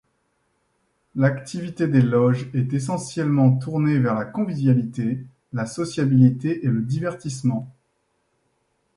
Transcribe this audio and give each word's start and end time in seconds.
L'activité 1.13 1.87
des 1.87 2.01
loges 2.01 2.49
est 2.55 2.73
essentiellement 2.73 3.55
tournée 3.59 3.99
vers 3.99 4.15
la 4.15 4.25
convivialité, 4.25 5.23
la 5.53 5.67
sociabilité 5.67 6.65
et 6.65 6.69
le 6.69 6.81
divertissement. 6.81 7.71